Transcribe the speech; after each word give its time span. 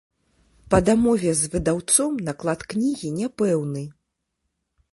Па 0.73 0.77
дамове 0.87 1.33
з 1.41 1.49
выдаўцом, 1.55 2.17
наклад 2.29 2.65
кнігі 2.73 3.13
няпэўны. 3.21 3.87